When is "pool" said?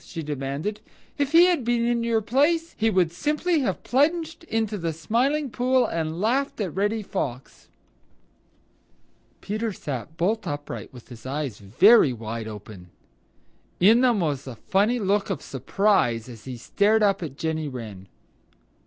5.51-5.85